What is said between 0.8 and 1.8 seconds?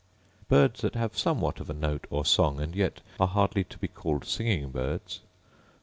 that have somewhat of a